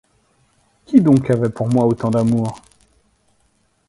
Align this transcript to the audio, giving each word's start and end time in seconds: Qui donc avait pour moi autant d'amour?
Qui 0.87 0.99
donc 0.99 1.29
avait 1.29 1.51
pour 1.51 1.67
moi 1.69 1.85
autant 1.85 2.09
d'amour? 2.09 2.59